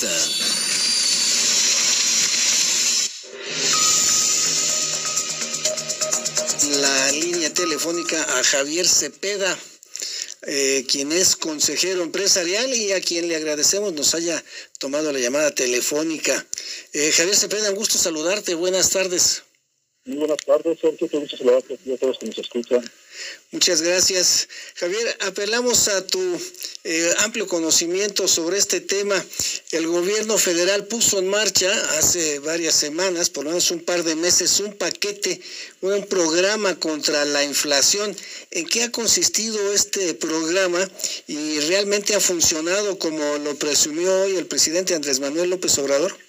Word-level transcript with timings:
La 0.00 0.06
línea 7.12 7.52
telefónica 7.52 8.22
a 8.38 8.44
Javier 8.44 8.86
Cepeda, 8.86 9.58
eh, 10.42 10.86
quien 10.88 11.10
es 11.10 11.34
consejero 11.34 12.04
empresarial 12.04 12.72
y 12.72 12.92
a 12.92 13.00
quien 13.00 13.26
le 13.26 13.34
agradecemos 13.34 13.92
nos 13.92 14.14
haya 14.14 14.40
tomado 14.78 15.10
la 15.10 15.18
llamada 15.18 15.52
telefónica. 15.52 16.46
Eh, 16.92 17.10
Javier 17.10 17.34
Cepeda, 17.34 17.70
un 17.70 17.76
gusto 17.76 17.98
saludarte. 17.98 18.54
Buenas 18.54 18.90
tardes. 18.90 19.42
Muy 20.04 20.16
buenas 20.16 20.38
tardes, 20.38 20.78
Sergio. 20.80 21.08
Saludarte 21.28 21.74
a 21.74 21.96
todos 21.98 22.18
que 22.18 22.26
nos 22.26 22.38
escuchan. 22.38 22.90
Muchas 23.50 23.82
gracias. 23.82 24.48
Javier, 24.76 25.16
apelamos 25.20 25.88
a 25.88 26.06
tu 26.06 26.40
eh, 26.84 27.12
amplio 27.18 27.46
conocimiento 27.46 28.26
sobre 28.26 28.56
este 28.56 28.80
tema. 28.80 29.22
El 29.70 29.86
gobierno 29.86 30.38
federal 30.38 30.86
puso 30.86 31.18
en 31.18 31.28
marcha 31.28 31.70
hace 31.98 32.38
varias 32.38 32.74
semanas, 32.74 33.28
por 33.28 33.44
lo 33.44 33.50
menos 33.50 33.70
un 33.70 33.80
par 33.80 34.02
de 34.02 34.14
meses, 34.14 34.60
un 34.60 34.74
paquete, 34.74 35.42
un 35.82 36.06
programa 36.06 36.78
contra 36.78 37.24
la 37.26 37.44
inflación. 37.44 38.16
¿En 38.50 38.66
qué 38.66 38.84
ha 38.84 38.92
consistido 38.92 39.72
este 39.72 40.14
programa 40.14 40.88
y 41.26 41.60
realmente 41.60 42.14
ha 42.14 42.20
funcionado 42.20 42.98
como 42.98 43.38
lo 43.38 43.56
presumió 43.56 44.22
hoy 44.22 44.36
el 44.36 44.46
presidente 44.46 44.94
Andrés 44.94 45.20
Manuel 45.20 45.50
López 45.50 45.76
Obrador? 45.78 46.27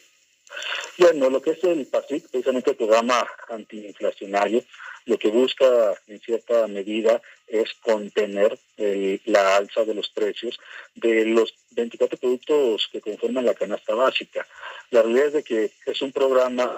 Bueno, 1.00 1.30
lo 1.30 1.42
que 1.42 1.52
es 1.52 1.64
el 1.64 1.86
PASIC, 1.86 2.28
precisamente 2.30 2.72
el 2.72 2.76
programa 2.76 3.26
antiinflacionario, 3.48 4.62
lo 5.06 5.18
que 5.18 5.30
busca 5.30 5.96
en 6.08 6.20
cierta 6.20 6.68
medida 6.68 7.22
es 7.48 7.74
contener 7.76 8.60
eh, 8.76 9.22
la 9.24 9.56
alza 9.56 9.86
de 9.86 9.94
los 9.94 10.10
precios 10.10 10.60
de 10.96 11.24
los 11.24 11.54
24 11.72 12.18
productos 12.18 12.90
que 12.92 13.00
conforman 13.00 13.46
la 13.46 13.54
canasta 13.54 13.96
básica. 13.96 14.46
La 14.92 15.02
realidad 15.02 15.28
es 15.28 15.34
de 15.36 15.44
que 15.44 15.72
es 15.86 16.02
un 16.02 16.12
programa, 16.12 16.70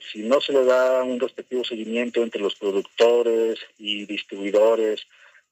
si 0.00 0.18
no 0.18 0.40
se 0.40 0.52
le 0.52 0.64
da 0.64 1.04
un 1.04 1.20
respectivo 1.20 1.62
seguimiento 1.62 2.24
entre 2.24 2.40
los 2.40 2.56
productores 2.56 3.60
y 3.78 4.04
distribuidores, 4.04 5.06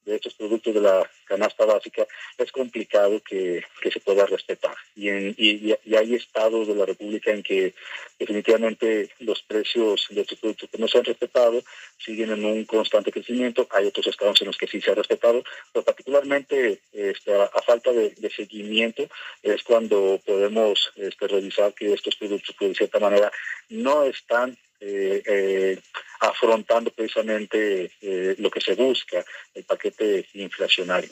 de 0.05 0.15
estos 0.15 0.33
productos 0.33 0.73
de 0.73 0.81
la 0.81 1.09
canasta 1.25 1.65
básica, 1.65 2.07
es 2.37 2.51
complicado 2.51 3.21
que, 3.21 3.63
se 3.91 3.99
pueda 3.99 4.25
respetar. 4.25 4.75
Y, 4.95 5.09
en, 5.09 5.35
y, 5.37 5.73
hay 5.95 6.15
estados 6.15 6.67
de 6.67 6.75
la 6.75 6.85
República 6.85 7.31
en 7.31 7.43
que 7.43 7.73
definitivamente 8.17 9.09
los 9.19 9.41
precios 9.43 10.07
de 10.09 10.21
estos 10.21 10.39
productos 10.39 10.69
no 10.77 10.87
se 10.87 10.97
han 10.97 11.05
respetado, 11.05 11.63
siguen 11.97 12.31
en 12.31 12.45
un 12.45 12.65
constante 12.65 13.11
crecimiento. 13.11 13.67
Hay 13.71 13.87
otros 13.87 14.07
estados 14.07 14.41
en 14.41 14.47
los 14.47 14.57
que 14.57 14.67
sí 14.67 14.81
se 14.81 14.91
ha 14.91 14.95
respetado, 14.95 15.43
pero 15.73 15.85
particularmente 15.85 16.81
este, 16.91 17.33
a, 17.33 17.47
falta 17.65 17.91
de, 17.91 18.29
seguimiento 18.35 19.07
es 19.41 19.63
cuando 19.63 20.19
podemos 20.25 20.91
este, 20.95 21.27
revisar 21.27 21.73
que 21.73 21.93
estos 21.93 22.15
productos, 22.15 22.55
pues, 22.57 22.71
de 22.71 22.75
cierta 22.75 22.99
manera, 22.99 23.31
no 23.69 24.03
están 24.03 24.57
eh, 24.81 25.21
eh, 25.25 25.79
afrontando 26.21 26.89
precisamente 26.91 27.91
eh, 28.01 28.35
lo 28.37 28.49
que 28.49 28.61
se 28.61 28.75
busca, 28.75 29.25
el 29.53 29.65
paquete 29.65 30.25
inflacionario. 30.33 31.09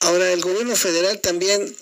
Ahora, 0.00 0.30
el 0.30 0.42
gobierno 0.42 0.76
federal 0.76 1.20
también 1.20 1.74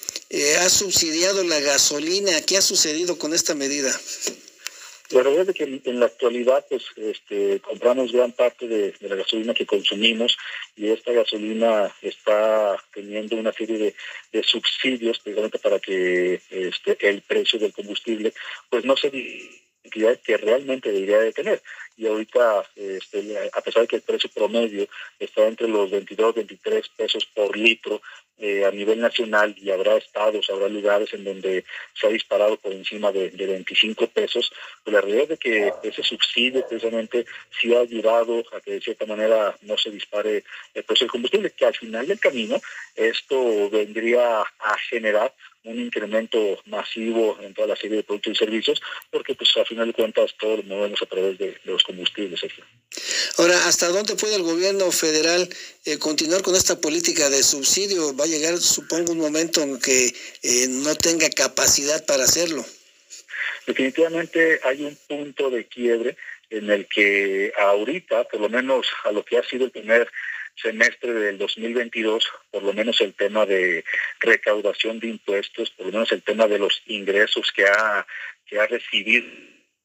ha 0.61 0.69
subsidiado 0.69 1.43
la 1.45 1.59
gasolina. 1.61 2.41
¿Qué 2.43 2.57
ha 2.57 2.63
sucedido 2.63 3.19
con 3.19 3.35
esta 3.35 3.55
medida? 3.55 3.93
La 5.11 5.23
realidad 5.23 5.51
es 5.51 5.55
que 5.55 5.81
en 5.85 6.01
la 6.01 6.07
actualidad 6.07 6.65
pues 6.69 6.85
este, 6.97 7.61
compramos 7.61 8.13
gran 8.13 8.33
parte 8.33 8.67
de, 8.67 8.95
la 9.01 9.17
gasolina 9.17 9.53
que 9.53 9.67
consumimos 9.67 10.37
y 10.77 10.89
esta 10.89 11.13
gasolina 11.13 11.95
está 12.03 12.77
teniendo 12.93 13.37
una 13.37 13.53
serie 13.53 13.79
de, 13.79 13.95
de 14.33 14.43
subsidios 14.43 15.19
precisamente 15.19 15.59
para 15.59 15.79
que 15.79 16.41
este, 16.51 16.97
el 17.01 17.23
precio 17.23 17.59
del 17.59 17.73
combustible 17.73 18.33
pues 18.71 18.85
no 18.85 18.97
se 18.97 19.11
que 20.25 20.37
realmente 20.37 20.91
debería 20.91 21.21
de 21.21 21.32
tener. 21.32 21.62
Y 21.97 22.06
ahorita, 22.06 22.69
este, 22.75 23.50
a 23.53 23.60
pesar 23.60 23.82
de 23.82 23.88
que 23.88 23.97
el 23.97 24.03
precio 24.03 24.28
promedio 24.34 24.88
está 25.19 25.47
entre 25.47 25.69
los 25.69 25.91
22, 25.91 26.34
23 26.34 26.88
pesos 26.88 27.25
por 27.27 27.56
litro 27.56 28.03
eh, 28.37 28.65
a 28.65 28.71
nivel 28.72 29.00
nacional 29.00 29.55
y 29.56 29.71
habrá 29.71 29.97
estados, 29.97 30.50
habrá 30.50 30.69
lugares 30.69 31.15
en 31.15 31.22
donde 31.22 31.65
se 31.94 32.09
ha 32.09 32.10
disparado 32.10 32.56
por 32.56 32.72
encima 32.72 33.12
de, 33.12 33.31
25 33.31 34.09
pesos, 34.09 34.53
pues 34.82 34.93
la 34.93 35.00
realidad 35.00 35.31
es 35.32 35.38
que 35.38 35.72
ese 35.84 36.03
subsidio 36.03 36.66
precisamente 36.66 37.26
sí 37.61 37.72
ha 37.72 37.81
ayudado 37.81 38.44
a 38.53 38.61
que 38.61 38.72
de 38.72 38.81
cierta 38.81 39.06
manera 39.06 39.56
no 39.62 39.78
se 39.78 39.91
dispare 39.91 40.43
el 40.75 40.82
precio 40.82 41.05
del 41.05 41.12
combustible, 41.12 41.50
que 41.50 41.65
al 41.65 41.76
final 41.76 42.09
del 42.09 42.19
camino 42.19 42.61
esto 42.97 43.71
vendría 43.71 44.41
a 44.41 44.78
generar 44.91 45.32
un 45.65 45.81
incremento 45.81 46.39
masivo 46.67 47.39
en 47.41 47.55
toda 47.55 47.69
la 47.69 47.77
serie 47.77 47.99
de 47.99 48.03
productos 48.03 48.35
y 48.35 48.37
servicios, 48.37 48.83
porque 49.11 49.35
pues 49.35 49.51
a 49.57 49.65
final 49.65 49.89
de 49.89 49.95
cuentas 49.95 50.35
todo 50.39 50.59
lo 50.59 50.63
movemos 50.65 51.01
a 51.03 51.07
través 51.07 51.39
de, 51.39 51.59
los 51.65 51.83
combustibles. 51.83 52.41
Ahora, 53.39 53.67
¿hasta 53.67 53.89
dónde 53.89 54.15
puede 54.15 54.37
el 54.37 54.43
gobierno 54.43 54.91
federal 54.93 55.49
eh, 55.85 55.99
continuar 55.99 56.43
con 56.43 56.55
esta 56.55 56.81
política 56.81 57.31
de 57.31 57.43
subsidio? 57.43 58.15
Va 58.15 58.25
a 58.25 58.29
llegar, 58.29 58.59
supongo, 58.59 59.13
un 59.13 59.19
momento 59.19 59.63
en 59.63 59.81
que 59.81 60.07
eh, 60.43 60.67
no 60.69 60.95
tenga 60.95 61.29
capacidad 61.31 62.05
para 62.05 62.25
hacerlo. 62.25 62.65
Definitivamente 63.67 64.61
hay 64.63 64.85
un 64.85 64.97
punto 65.09 65.49
de 65.49 65.67
quiebre 65.67 66.17
en 66.51 66.71
el 66.71 66.87
que 66.87 67.53
ahorita, 67.59 68.25
por 68.25 68.41
lo 68.41 68.49
menos 68.51 68.87
a 69.05 69.13
lo 69.13 69.25
que 69.25 69.39
ha 69.39 69.43
sido 69.43 69.65
el 69.65 69.71
primer 69.71 70.09
semestre 70.55 71.13
del 71.13 71.39
2022, 71.39 72.25
por 72.51 72.63
lo 72.63 72.73
menos 72.73 73.01
el 73.01 73.15
tema 73.15 73.47
de 73.47 73.85
recaudación 74.21 75.01
de 75.01 75.09
impuestos, 75.09 75.71
por 75.71 75.87
lo 75.87 75.93
menos 75.93 76.13
el 76.13 76.23
tema 76.23 76.47
de 76.47 76.59
los 76.59 76.83
ingresos 76.87 77.53
que 77.53 77.65
ha, 77.67 78.07
que 78.47 78.59
ha 78.59 78.67
recibido 78.67 79.27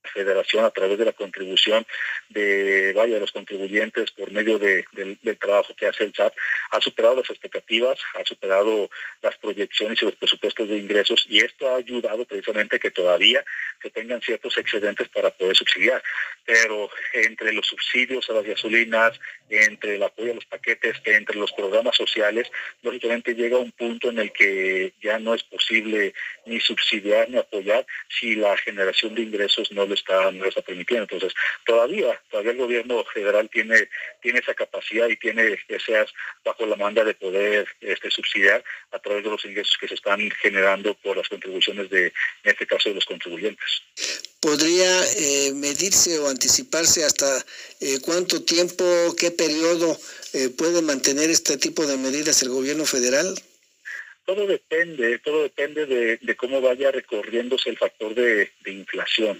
federación 0.03 0.65
a 0.65 0.71
través 0.71 0.97
de 0.97 1.05
la 1.05 1.13
contribución 1.13 1.85
de 2.29 2.93
vaya 2.95 3.15
de 3.15 3.19
los 3.19 3.31
contribuyentes 3.31 4.11
por 4.11 4.31
medio 4.31 4.59
del, 4.59 4.87
trabajo 5.39 5.73
que 5.75 5.87
hace 5.87 6.03
el 6.03 6.13
SAT 6.13 6.33
ha 6.71 6.81
superado 6.81 7.17
las 7.17 7.29
expectativas, 7.29 7.99
ha 8.15 8.25
superado 8.25 8.89
las 9.21 9.37
proyecciones 9.37 10.01
y 10.01 10.05
los 10.05 10.15
presupuestos 10.15 10.67
de 10.69 10.77
ingresos 10.77 11.25
y 11.29 11.39
esto 11.39 11.69
ha 11.69 11.77
ayudado 11.77 12.25
precisamente 12.25 12.75
a 12.75 12.79
que 12.79 12.91
todavía 12.91 13.43
se 13.81 13.89
tengan 13.89 14.21
ciertos 14.21 14.57
excedentes 14.57 15.07
para 15.09 15.31
poder 15.31 15.55
subsidiar. 15.55 16.03
Pero 16.45 16.89
entre 17.13 17.53
los 17.53 17.67
subsidios 17.67 18.29
a 18.29 18.33
las 18.33 18.45
gasolinas, 18.45 19.19
entre 19.49 19.95
el 19.95 20.03
apoyo 20.03 20.31
a 20.31 20.35
los 20.35 20.45
paquetes, 20.45 20.97
entre 21.05 21.37
los 21.37 21.51
programas 21.53 21.95
sociales, 21.95 22.51
lógicamente 22.81 23.35
llega 23.35 23.57
un 23.57 23.71
punto 23.71 24.09
en 24.09 24.19
el 24.19 24.31
que 24.31 24.93
ya 25.01 25.19
no 25.19 25.33
es 25.33 25.43
posible 25.43 26.13
ni 26.45 26.59
subsidiar 26.59 27.29
ni 27.29 27.37
apoyar 27.37 27.85
si 28.09 28.35
la 28.35 28.57
generación 28.57 29.15
de 29.15 29.23
ingresos 29.23 29.71
no 29.71 29.85
lo 29.89 29.95
está, 29.95 30.31
no 30.31 30.43
lo 30.43 30.49
está 30.49 30.61
permitiendo. 30.61 31.03
Entonces, 31.03 31.33
todavía, 31.65 32.19
todavía 32.29 32.53
el 32.53 32.57
gobierno 32.57 33.03
federal 33.13 33.49
tiene, 33.49 33.89
tiene 34.21 34.39
esa 34.39 34.53
capacidad 34.53 35.07
y 35.09 35.17
tiene 35.17 35.59
esas 35.67 36.11
bajo 36.43 36.65
la 36.65 36.75
manda 36.75 37.03
de 37.03 37.13
poder 37.13 37.67
este, 37.81 38.09
subsidiar 38.09 38.63
a 38.91 38.99
través 38.99 39.23
de 39.23 39.29
los 39.29 39.43
ingresos 39.45 39.77
que 39.79 39.87
se 39.87 39.95
están 39.95 40.19
generando 40.41 40.93
por 40.95 41.17
las 41.17 41.27
contribuciones 41.27 41.89
de, 41.89 42.07
en 42.07 42.51
este 42.51 42.65
caso, 42.65 42.89
de 42.89 42.95
los 42.95 43.05
contribuyentes. 43.05 43.81
¿Podría 44.39 45.03
eh, 45.17 45.51
medirse 45.55 46.17
o 46.19 46.29
anticiparse 46.29 47.03
hasta 47.03 47.45
eh, 47.81 47.99
cuánto 48.01 48.43
tiempo, 48.43 48.85
qué 49.17 49.31
periodo 49.31 49.99
eh, 50.33 50.49
puede 50.49 50.81
mantener 50.81 51.29
este 51.29 51.57
tipo 51.57 51.85
de 51.85 51.97
medidas 51.97 52.41
el 52.41 52.49
gobierno 52.49 52.85
federal? 52.85 53.35
todo 54.29 54.45
depende, 54.45 55.17
todo 55.19 55.41
depende 55.41 55.87
de, 55.87 56.35
cómo 56.35 56.61
vaya 56.61 56.91
recorriéndose 56.91 57.71
el 57.71 57.79
factor 57.79 58.13
de, 58.13 58.51
de 58.63 58.71
inflación. 58.71 59.39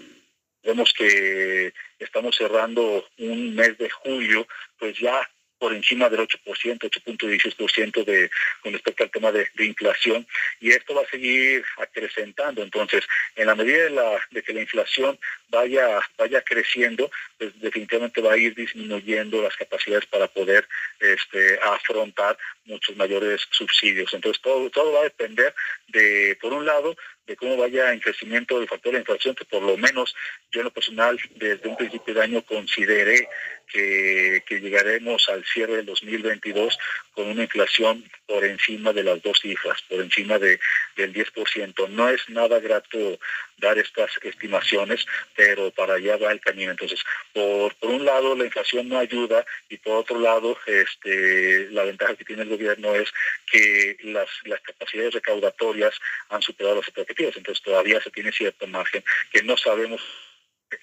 Vemos 0.63 0.93
que 0.93 1.73
estamos 1.99 2.35
cerrando 2.35 3.07
un 3.17 3.55
mes 3.55 3.77
de 3.77 3.89
julio, 3.89 4.47
pues 4.77 4.97
ya 4.99 5.27
por 5.59 5.73
encima 5.73 6.09
del 6.09 6.21
8%, 6.21 6.39
8.16% 6.79 8.05
de, 8.05 8.31
con 8.63 8.73
respecto 8.73 9.03
al 9.03 9.11
tema 9.11 9.31
de, 9.31 9.49
inflación, 9.59 10.25
y 10.61 10.71
esto 10.71 10.95
va 10.95 11.01
a 11.01 11.09
seguir 11.09 11.63
acrecentando. 11.77 12.63
Entonces, 12.63 13.05
en 13.35 13.45
la 13.47 13.55
medida 13.55 13.83
de, 13.83 13.89
la, 13.89 14.19
de 14.31 14.41
que 14.41 14.53
la 14.53 14.61
inflación 14.61 15.19
vaya, 15.49 15.99
vaya 16.17 16.41
creciendo, 16.41 17.11
pues 17.37 17.51
definitivamente 17.59 18.21
va 18.21 18.33
a 18.33 18.37
ir 18.37 18.55
disminuyendo 18.55 19.41
las 19.41 19.55
capacidades 19.57 20.05
para 20.05 20.27
poder 20.27 20.67
este, 20.99 21.59
afrontar 21.61 22.37
muchos 22.63 22.95
mayores 22.95 23.45
subsidios. 23.51 24.13
Entonces, 24.13 24.41
todo, 24.41 24.69
todo 24.69 24.93
va 24.93 25.01
a 25.01 25.03
depender 25.03 25.53
de, 25.87 26.37
por 26.41 26.53
un 26.53 26.65
lado, 26.65 26.95
de 27.29 27.35
cómo 27.35 27.55
vaya 27.57 27.93
en 27.93 27.99
crecimiento 27.99 28.57
del 28.57 28.67
factor 28.67 28.93
de 28.93 28.99
inflación, 28.99 29.35
que 29.35 29.45
por 29.45 29.61
lo 29.61 29.77
menos 29.77 30.15
yo 30.51 30.61
en 30.61 30.65
lo 30.65 30.73
personal 30.73 31.17
desde 31.35 31.69
un 31.69 31.77
principio 31.77 32.15
de 32.15 32.23
año 32.23 32.41
consideré 32.41 33.29
que, 33.71 34.43
llegaremos 34.49 35.29
al 35.29 35.45
cierre 35.45 35.77
del 35.77 35.85
2022 35.85 36.77
con 37.13 37.27
una 37.27 37.43
inflación 37.43 38.03
por 38.25 38.43
encima 38.43 38.91
de 38.93 39.03
las 39.03 39.21
dos 39.21 39.39
cifras, 39.39 39.81
por 39.87 40.01
encima 40.01 40.37
de, 40.37 40.59
del 40.95 41.13
10%. 41.13 41.89
No 41.89 42.09
es 42.09 42.27
nada 42.29 42.59
grato 42.59 43.19
dar 43.57 43.77
estas 43.77 44.11
estimaciones, 44.21 45.05
pero 45.35 45.71
para 45.71 45.95
allá 45.95 46.17
va 46.17 46.31
el 46.31 46.41
camino. 46.41 46.71
Entonces, 46.71 47.01
por, 47.33 47.75
por 47.75 47.89
un 47.91 48.05
lado, 48.05 48.35
la 48.35 48.45
inflación 48.45 48.89
no 48.89 48.99
ayuda 48.99 49.45
y 49.69 49.77
por 49.77 49.97
otro 49.97 50.19
lado, 50.19 50.57
este, 50.65 51.69
la 51.71 51.83
ventaja 51.83 52.15
que 52.15 52.25
tiene 52.25 52.43
el 52.43 52.49
gobierno 52.49 52.95
es 52.95 53.09
que 53.51 53.97
las, 54.03 54.29
las 54.45 54.61
capacidades 54.61 55.13
recaudatorias 55.13 55.93
han 56.29 56.41
superado 56.41 56.77
las 56.77 56.87
expectativas. 56.87 57.37
Entonces, 57.37 57.63
todavía 57.63 58.01
se 58.01 58.11
tiene 58.11 58.31
cierto 58.31 58.67
margen 58.67 59.03
que 59.31 59.43
no 59.43 59.57
sabemos 59.57 60.01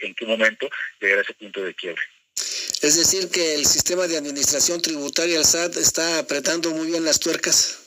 en 0.01 0.15
qué 0.15 0.27
momento 0.27 0.69
llegará 1.01 1.21
a 1.21 1.25
ese 1.25 1.35
punto 1.35 1.63
de 1.63 1.75
quiebre. 1.75 2.03
Es 2.83 2.97
decir, 2.97 3.31
que 3.31 3.55
el 3.55 3.65
sistema 3.65 4.07
de 4.07 4.19
administración 4.19 4.83
tributaria, 4.83 5.39
el 5.39 5.45
SAT, 5.45 5.77
está 5.77 6.19
apretando 6.19 6.71
muy 6.71 6.89
bien 6.89 7.05
las 7.05 7.19
tuercas. 7.19 7.87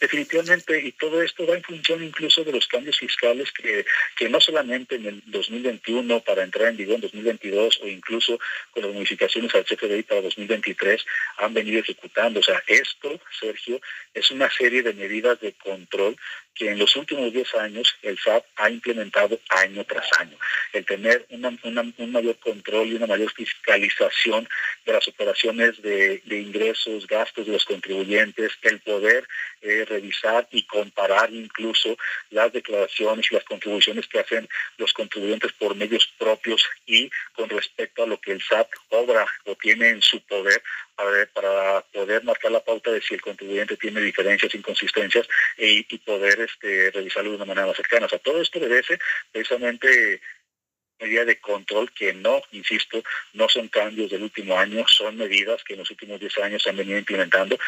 Definitivamente, 0.00 0.78
y 0.80 0.92
todo 0.92 1.22
esto 1.22 1.46
va 1.46 1.54
en 1.54 1.62
función 1.62 2.02
incluso 2.02 2.44
de 2.44 2.52
los 2.52 2.66
cambios 2.66 2.98
fiscales 2.98 3.50
que, 3.52 3.86
que 4.18 4.28
no 4.28 4.40
solamente 4.40 4.96
en 4.96 5.06
el 5.06 5.22
2021 5.26 6.20
para 6.20 6.42
entrar 6.42 6.68
en 6.68 6.76
vigor 6.76 6.96
en 6.96 7.00
2022 7.02 7.80
o 7.82 7.88
incluso 7.88 8.38
con 8.72 8.82
las 8.82 8.92
modificaciones 8.92 9.54
al 9.54 9.64
CFDI 9.64 10.02
para 10.02 10.20
2023 10.20 11.02
han 11.38 11.54
venido 11.54 11.80
ejecutando. 11.80 12.40
O 12.40 12.42
sea, 12.42 12.62
esto, 12.66 13.18
Sergio, 13.40 13.80
es 14.12 14.30
una 14.30 14.50
serie 14.50 14.82
de 14.82 14.92
medidas 14.92 15.40
de 15.40 15.52
control 15.54 16.16
que 16.54 16.70
en 16.70 16.78
los 16.78 16.94
últimos 16.96 17.32
10 17.32 17.54
años 17.56 17.96
el 18.02 18.18
SAT 18.18 18.44
ha 18.56 18.70
implementado 18.70 19.38
año 19.48 19.84
tras 19.84 20.06
año. 20.18 20.36
El 20.72 20.84
tener 20.84 21.26
un 21.30 22.12
mayor 22.12 22.38
control 22.38 22.88
y 22.88 22.94
una 22.94 23.06
mayor 23.06 23.32
fiscalización 23.32 24.48
de 24.86 24.92
las 24.92 25.06
operaciones 25.08 25.80
de, 25.82 26.22
ingresos, 26.26 27.06
gastos 27.06 27.46
de 27.46 27.52
los 27.52 27.64
contribuyentes, 27.64 28.52
el 28.62 28.80
poder 28.80 29.26
eh, 29.62 29.84
revisar 29.88 30.46
y 30.50 30.64
comparar 30.66 31.32
incluso 31.32 31.96
las 32.30 32.52
declaraciones 32.52 33.26
y 33.30 33.34
las 33.34 33.44
contribuciones 33.44 34.06
que 34.06 34.20
hacen 34.20 34.48
los 34.78 34.92
contribuyentes 34.92 35.52
por 35.52 35.74
medios 35.74 36.12
propios 36.18 36.64
y 36.86 37.10
con 37.34 37.48
respecto 37.48 38.04
a 38.04 38.06
lo 38.06 38.20
que 38.20 38.32
el 38.32 38.42
SAT 38.42 38.68
obra 38.90 39.26
o 39.44 39.56
tiene 39.56 39.88
en 39.88 40.02
su 40.02 40.20
poder 40.22 40.62
para, 40.94 41.80
poder 41.92 42.24
marcar 42.24 42.52
la 42.52 42.64
pauta 42.64 42.90
de 42.90 43.02
si 43.02 43.14
el 43.14 43.22
contribuyente 43.22 43.76
tiene 43.76 44.00
diferencias, 44.00 44.54
inconsistencias 44.54 45.28
y, 45.58 45.86
y 45.88 45.98
poder 45.98 46.40
este, 46.40 46.90
revisarlo 46.90 47.30
de 47.30 47.36
una 47.36 47.44
manera 47.44 47.66
más 47.66 47.76
cercana. 47.76 48.06
O 48.06 48.08
sea, 48.08 48.18
todo 48.18 48.40
esto 48.40 48.58
obedece 48.58 48.98
precisamente 49.32 50.20
medida 51.00 51.24
de 51.24 51.40
control 51.40 51.92
que 51.92 52.12
no, 52.12 52.40
insisto, 52.52 53.02
no 53.32 53.48
son 53.48 53.68
cambios 53.68 54.10
del 54.10 54.22
último 54.22 54.58
año, 54.58 54.86
son 54.88 55.16
medidas 55.16 55.62
que 55.64 55.74
en 55.74 55.80
los 55.80 55.90
últimos 55.90 56.20
10 56.20 56.38
años 56.38 56.62
se 56.62 56.70
han 56.70 56.76
venido 56.76 56.98
implementando 56.98 57.58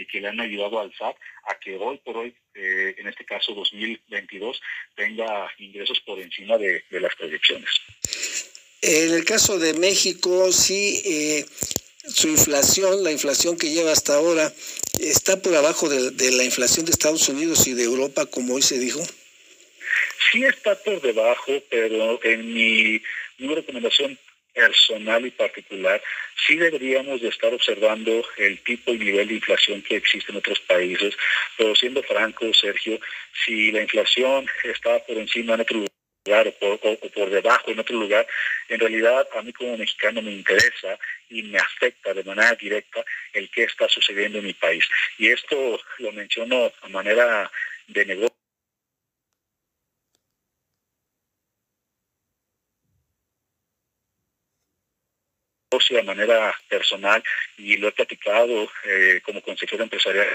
y 0.00 0.06
que 0.06 0.20
le 0.20 0.28
han 0.28 0.40
ayudado 0.40 0.80
al 0.80 0.94
SAT 0.94 1.16
a 1.46 1.58
que 1.58 1.76
hoy 1.76 1.98
por 2.04 2.16
hoy, 2.16 2.34
eh, 2.54 2.94
en 2.98 3.08
este 3.08 3.24
caso 3.24 3.52
2022, 3.54 4.60
tenga 4.94 5.50
ingresos 5.58 6.00
por 6.00 6.20
encima 6.20 6.56
de, 6.58 6.84
las 6.90 7.14
proyecciones. 7.16 7.68
En 8.82 9.12
el 9.12 9.24
caso 9.24 9.58
de 9.58 9.74
México, 9.74 10.52
sí, 10.52 11.02
eh, 11.04 11.44
su 12.08 12.28
inflación, 12.28 13.02
la 13.02 13.10
inflación 13.10 13.58
que 13.58 13.70
lleva 13.70 13.92
hasta 13.92 14.14
ahora, 14.14 14.52
está 15.00 15.42
por 15.42 15.54
abajo 15.54 15.88
de, 15.88 16.12
de, 16.12 16.30
la 16.32 16.44
inflación 16.44 16.86
de 16.86 16.92
Estados 16.92 17.28
Unidos 17.28 17.66
y 17.66 17.74
de 17.74 17.84
Europa, 17.84 18.26
como 18.26 18.54
hoy 18.54 18.62
se 18.62 18.78
dijo. 18.78 19.00
Sí 20.30 20.44
está 20.44 20.76
por 20.76 21.00
debajo, 21.00 21.52
pero 21.70 22.22
en 22.22 22.52
mi, 22.52 23.02
mi 23.38 23.54
recomendación 23.54 24.18
personal 24.58 25.24
y 25.24 25.30
particular, 25.30 26.02
sí 26.44 26.56
deberíamos 26.56 27.20
de 27.20 27.28
estar 27.28 27.54
observando 27.54 28.24
el 28.36 28.58
tipo 28.64 28.92
y 28.92 28.98
nivel 28.98 29.28
de 29.28 29.34
inflación 29.34 29.82
que 29.82 29.96
existe 29.96 30.32
en 30.32 30.38
otros 30.38 30.58
países, 30.60 31.14
pero 31.56 31.76
siendo 31.76 32.02
franco, 32.02 32.52
Sergio, 32.52 32.98
si 33.44 33.70
la 33.70 33.82
inflación 33.82 34.46
está 34.64 34.98
por 35.06 35.16
encima 35.16 35.54
en 35.54 35.60
otro 35.60 35.76
lugar 36.26 36.54
o 36.60 36.76
por, 37.14 37.30
debajo 37.30 37.70
en 37.70 37.78
otro 37.78 37.96
lugar, 37.96 38.26
en 38.68 38.80
realidad 38.80 39.28
a 39.36 39.42
mí 39.42 39.52
como 39.52 39.76
mexicano 39.76 40.20
me 40.22 40.32
interesa 40.32 40.98
y 41.30 41.44
me 41.44 41.58
afecta 41.58 42.12
de 42.12 42.24
manera 42.24 42.56
directa 42.56 43.04
el 43.32 43.48
qué 43.50 43.62
está 43.62 43.88
sucediendo 43.88 44.38
en 44.38 44.46
mi 44.46 44.54
país. 44.54 44.84
Y 45.18 45.28
esto 45.28 45.80
lo 45.98 46.12
menciono 46.12 46.72
a 46.82 46.88
manera 46.88 47.50
de 47.86 48.04
negocio 48.04 48.27
de 55.96 56.02
manera 56.02 56.54
personal 56.68 57.22
y 57.56 57.76
lo 57.76 57.88
he 57.88 57.92
platicado 57.92 58.70
eh, 58.84 59.20
como 59.24 59.42
consejero 59.42 59.82
empresarial 59.82 60.26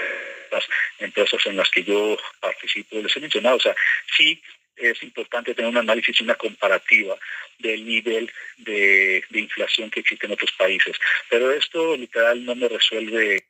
las 0.50 0.64
empresas 0.98 1.44
en 1.46 1.56
las 1.56 1.70
que 1.70 1.82
yo 1.82 2.16
participo, 2.40 2.96
les 2.96 3.16
he 3.16 3.20
mencionado, 3.20 3.56
o 3.56 3.60
sea, 3.60 3.74
sí 4.16 4.40
es 4.76 5.02
importante 5.02 5.54
tener 5.54 5.70
un 5.70 5.76
análisis 5.76 6.20
y 6.20 6.24
una 6.24 6.34
comparativa 6.34 7.16
del 7.58 7.86
nivel 7.86 8.30
de, 8.58 9.24
inflación 9.30 9.90
que 9.90 10.00
existe 10.00 10.26
en 10.26 10.32
otros 10.32 10.52
países, 10.52 10.96
pero 11.30 11.52
esto 11.52 11.96
literal 11.96 12.44
no 12.44 12.54
me 12.54 12.68
resuelve 12.68 13.46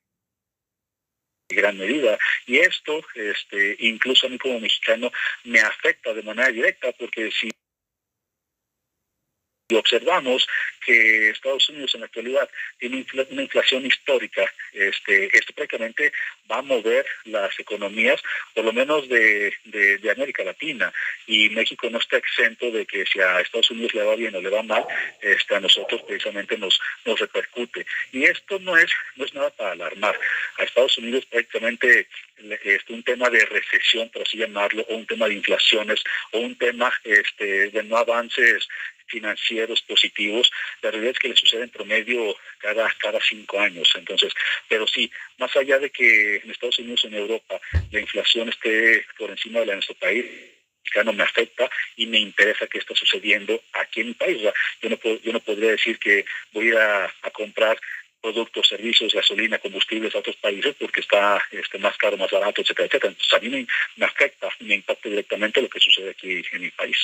gran 1.48 1.76
medida 1.76 2.18
y 2.46 2.58
esto 2.58 3.04
este 3.14 3.76
incluso 3.80 4.26
a 4.26 4.30
mí 4.30 4.38
como 4.38 4.58
mexicano 4.58 5.12
me 5.44 5.60
afecta 5.60 6.12
de 6.12 6.22
manera 6.22 6.48
directa 6.50 6.90
porque 6.92 7.30
si 7.30 7.50
observamos 9.72 10.46
que 10.84 11.30
Estados 11.30 11.68
Unidos 11.70 11.94
en 11.94 12.00
la 12.00 12.06
actualidad 12.06 12.48
tiene 12.78 13.06
una 13.30 13.42
inflación 13.42 13.86
histórica. 13.86 14.44
Este, 14.72 15.34
esto 15.36 15.54
prácticamente 15.54 16.12
va 16.50 16.58
a 16.58 16.62
mover 16.62 17.06
las 17.24 17.58
economías, 17.58 18.20
por 18.54 18.64
lo 18.64 18.72
menos 18.72 19.08
de, 19.08 19.54
América 20.14 20.44
Latina. 20.44 20.92
Y 21.26 21.48
México 21.48 21.88
no 21.88 21.98
está 21.98 22.18
exento 22.18 22.70
de 22.70 22.84
que 22.84 23.06
si 23.06 23.20
a 23.20 23.40
Estados 23.40 23.70
Unidos 23.70 23.94
le 23.94 24.02
va 24.02 24.14
bien 24.14 24.34
o 24.34 24.40
le 24.40 24.50
va 24.50 24.62
mal, 24.62 24.84
este, 25.22 25.56
a 25.56 25.60
nosotros 25.60 26.02
precisamente 26.02 26.58
nos, 26.58 26.78
nos 27.06 27.18
repercute. 27.18 27.86
Y 28.12 28.24
esto 28.24 28.58
no 28.58 28.76
es, 28.76 28.90
no 29.16 29.24
es 29.24 29.34
nada 29.34 29.50
para 29.50 29.72
alarmar. 29.72 30.18
A 30.58 30.64
Estados 30.64 30.98
Unidos 30.98 31.24
prácticamente 31.26 32.06
este, 32.36 32.92
un 32.92 33.02
tema 33.02 33.30
de 33.30 33.44
recesión, 33.46 34.10
por 34.10 34.22
así 34.22 34.36
llamarlo, 34.38 34.84
o 34.88 34.96
un 34.96 35.06
tema 35.06 35.26
de 35.26 35.34
inflaciones, 35.34 36.02
o 36.32 36.38
un 36.38 36.56
tema 36.56 36.92
este, 37.04 37.70
de 37.70 37.82
no 37.84 37.96
avances 37.96 38.68
financieros 39.06 39.82
positivos, 39.82 40.50
la 40.82 40.90
realidad 40.90 41.12
es 41.12 41.18
que 41.18 41.28
le 41.28 41.36
sucede 41.36 41.64
en 41.64 41.70
promedio 41.70 42.36
cada, 42.58 42.92
cada 42.98 43.20
cinco 43.20 43.60
años. 43.60 43.92
Entonces, 43.96 44.32
pero 44.68 44.86
sí, 44.86 45.10
más 45.38 45.54
allá 45.56 45.78
de 45.78 45.90
que 45.90 46.36
en 46.36 46.50
Estados 46.50 46.78
Unidos 46.78 47.04
y 47.04 47.06
en 47.08 47.14
Europa 47.14 47.60
la 47.90 48.00
inflación 48.00 48.48
esté 48.48 49.04
por 49.18 49.30
encima 49.30 49.60
de 49.60 49.66
la 49.66 49.72
de 49.72 49.76
nuestro 49.76 49.94
país, 49.96 50.24
no 51.02 51.12
me 51.12 51.24
afecta 51.24 51.68
y 51.96 52.06
me 52.06 52.18
interesa 52.18 52.66
qué 52.68 52.78
está 52.78 52.94
sucediendo 52.94 53.60
aquí 53.72 54.02
en 54.02 54.08
mi 54.08 54.14
país. 54.14 54.40
yo, 54.40 54.88
no 54.88 54.98
yo 55.02 55.32
no 55.32 55.40
podría 55.40 55.70
decir 55.72 55.98
que 55.98 56.24
voy 56.52 56.72
a, 56.72 57.06
a 57.06 57.30
comprar 57.30 57.78
productos, 58.20 58.68
servicios, 58.68 59.12
gasolina, 59.12 59.58
combustibles 59.58 60.14
a 60.14 60.18
otros 60.18 60.36
países 60.36 60.74
porque 60.78 61.00
está 61.00 61.42
este, 61.50 61.78
más 61.78 61.96
caro, 61.98 62.16
más 62.16 62.30
barato, 62.30 62.62
etcétera, 62.62 62.86
etcétera. 62.86 63.10
Entonces 63.10 63.34
a 63.34 63.40
mí 63.40 63.48
me, 63.48 63.66
me 63.96 64.06
afecta, 64.06 64.48
me 64.60 64.74
impacta 64.76 65.08
directamente 65.08 65.60
lo 65.60 65.68
que 65.68 65.80
sucede 65.80 66.10
aquí 66.10 66.42
en 66.52 66.62
mi 66.62 66.70
país. 66.70 66.96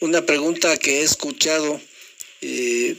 Una 0.00 0.26
pregunta 0.26 0.76
que 0.76 1.00
he 1.00 1.02
escuchado 1.02 1.80
eh, 2.40 2.96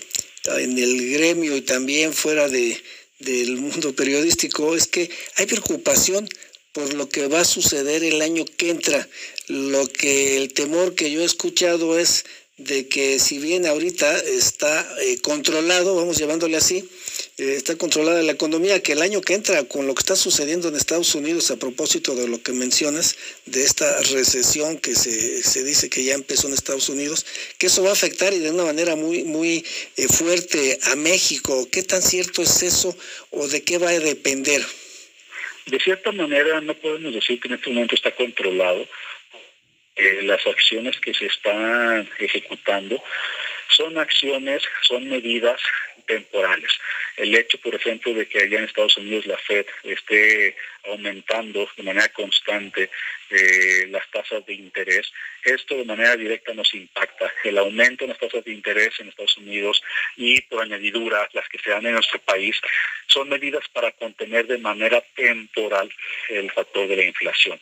en 0.58 0.78
el 0.78 1.12
gremio 1.12 1.56
y 1.56 1.62
también 1.62 2.14
fuera 2.14 2.48
de, 2.50 2.82
del 3.20 3.58
mundo 3.58 3.96
periodístico 3.96 4.76
es 4.76 4.88
que 4.88 5.10
hay 5.36 5.46
preocupación 5.46 6.28
por 6.72 6.94
lo 6.94 7.08
que 7.08 7.28
va 7.28 7.42
a 7.42 7.46
suceder 7.46 8.04
el 8.04 8.22
año 8.22 8.46
que 8.58 8.70
entra. 8.70 9.08
Lo 9.48 9.88
que 9.88 10.38
el 10.38 10.54
temor 10.54 10.96
que 10.96 11.12
yo 11.12 11.22
he 11.22 11.26
escuchado 11.26 11.98
es 11.98 12.26
de 12.58 12.88
que 12.88 13.20
si 13.20 13.38
bien 13.38 13.66
ahorita 13.66 14.18
está 14.18 14.88
eh, 15.02 15.18
controlado, 15.22 15.96
vamos 15.96 16.18
llevándole 16.18 16.58
así, 16.58 16.88
está 17.38 17.78
controlada 17.78 18.22
la 18.22 18.32
economía, 18.32 18.82
que 18.82 18.94
el 18.94 19.02
año 19.02 19.22
que 19.22 19.34
entra 19.34 19.64
con 19.66 19.88
lo 19.88 19.94
que 19.94 20.00
está 20.00 20.16
sucediendo 20.16 20.70
en 20.70 20.76
Estados 20.76 21.16
Unidos 21.16 21.52
a 21.52 21.58
propósito 21.58 22.16
de 22.16 22.30
lo 22.30 22.42
que 22.42 22.54
mencionas, 22.54 23.18
de 23.46 23.64
esta 23.64 24.02
recesión 24.14 24.78
que 24.78 24.96
se, 24.96 25.44
se 25.44 25.64
dice 25.64 25.90
que 25.90 26.04
ya 26.04 26.14
empezó 26.14 26.48
en 26.48 26.54
Estados 26.54 26.88
Unidos, 26.88 27.26
que 27.58 27.68
eso 27.68 27.84
va 27.84 27.90
a 27.90 27.94
afectar 27.94 28.34
y 28.34 28.40
de 28.40 28.52
una 28.52 28.64
manera 28.64 28.96
muy, 28.96 29.24
muy 29.24 29.66
eh, 29.98 30.08
fuerte 30.08 30.80
a 30.84 30.96
México. 30.96 31.68
¿Qué 31.70 31.84
tan 31.84 32.02
cierto 32.02 32.42
es 32.42 32.64
eso 32.64 32.96
o 33.32 33.48
de 33.48 33.64
qué 33.64 33.78
va 33.80 33.90
a 33.90 34.00
depender? 34.00 34.62
De 35.66 35.80
cierta 35.80 36.12
manera 36.14 36.62
no 36.62 36.74
podemos 36.76 37.14
decir 37.14 37.40
que 37.40 37.50
en 37.50 37.56
este 37.56 37.70
momento 37.70 37.96
está 37.96 38.16
controlado. 38.16 38.88
Eh, 39.98 40.22
las 40.24 40.46
acciones 40.46 41.00
que 41.00 41.14
se 41.14 41.26
están 41.26 42.10
ejecutando 42.20 43.02
son 43.70 43.98
acciones, 43.98 44.62
son 44.84 45.08
medidas 45.08 45.60
temporales. 46.06 46.72
El 47.18 47.36
hecho, 47.36 47.58
por 47.60 47.74
ejemplo, 47.76 48.14
de 48.14 48.28
que 48.28 48.40
allá 48.40 48.60
en 48.60 48.66
Estados 48.66 48.98
Unidos 48.98 49.26
la 49.26 49.38
Fed 49.38 49.66
esté 49.84 50.56
aumentando 50.84 51.68
de 51.78 51.84
manera 51.84 52.10
constante 52.10 52.90
eh, 53.30 53.88
las 53.90 54.10
tasas 54.12 54.46
de 54.46 54.54
interés, 54.54 55.12
esto 55.44 55.76
de 55.76 55.86
manera 55.86 56.16
directa 56.16 56.54
nos 56.54 56.74
impacta. 56.74 57.32
El 57.44 57.58
aumento 57.58 58.04
en 58.04 58.12
las 58.12 58.20
tasas 58.20 58.44
de 58.44 58.52
interés 58.52 59.00
en 59.00 59.10
Estados 59.10 59.38
Unidos 59.38 59.82
y 60.16 60.42
por 60.42 60.62
añadidura 60.62 61.28
las 61.34 61.48
que 61.50 61.60
se 61.60 61.70
dan 61.70 61.86
en 61.86 61.94
nuestro 61.94 62.20
país 62.20 62.60
son 63.08 63.30
medidas 63.30 63.68
para 63.70 63.92
contener 63.92 64.48
de 64.48 64.58
manera 64.58 65.02
temporal 65.16 65.92
el 66.30 66.52
factor 66.52 66.88
de 66.88 66.98
la 66.98 67.04
inflación. 67.04 67.60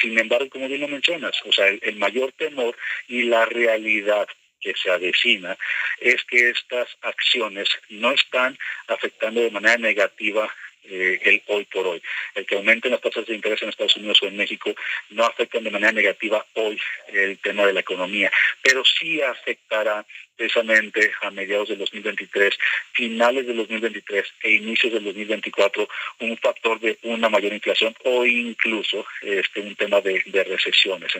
Sin 0.00 0.18
embargo, 0.18 0.48
como 0.48 0.68
bien 0.68 0.80
lo 0.80 0.88
mencionas, 0.88 1.36
o 1.44 1.52
sea, 1.52 1.68
el 1.68 1.96
mayor 1.96 2.32
temor 2.32 2.76
y 3.08 3.24
la 3.24 3.44
realidad 3.46 4.28
que 4.64 4.74
se 4.74 4.90
avecina 4.90 5.56
es 6.00 6.24
que 6.24 6.48
estas 6.48 6.88
acciones 7.02 7.68
no 7.90 8.10
están 8.12 8.58
afectando 8.88 9.42
de 9.42 9.50
manera 9.50 9.76
negativa 9.76 10.50
eh, 10.86 11.18
el 11.22 11.42
hoy 11.46 11.64
por 11.66 11.86
hoy. 11.86 12.02
El 12.34 12.46
que 12.46 12.56
aumenten 12.56 12.92
las 12.92 13.00
tasas 13.00 13.26
de 13.26 13.34
interés 13.34 13.62
en 13.62 13.68
Estados 13.68 13.96
Unidos 13.96 14.22
o 14.22 14.26
en 14.26 14.36
México 14.36 14.74
no 15.10 15.24
afectan 15.24 15.64
de 15.64 15.70
manera 15.70 15.92
negativa 15.92 16.44
hoy 16.54 16.78
el 17.08 17.38
tema 17.38 17.66
de 17.66 17.72
la 17.72 17.80
economía, 17.80 18.30
pero 18.62 18.84
sí 18.84 19.20
afectará 19.22 20.04
precisamente 20.36 21.12
a 21.22 21.30
mediados 21.30 21.68
del 21.68 21.78
2023, 21.78 22.58
finales 22.92 23.46
del 23.46 23.56
2023 23.58 24.26
e 24.42 24.50
inicios 24.50 24.92
del 24.92 25.04
2024 25.04 25.88
un 26.20 26.36
factor 26.38 26.80
de 26.80 26.98
una 27.02 27.28
mayor 27.28 27.52
inflación 27.52 27.94
o 28.04 28.26
incluso 28.26 29.06
este 29.22 29.60
un 29.60 29.76
tema 29.76 30.00
de, 30.00 30.22
de 30.26 30.44
recesiones. 30.44 31.12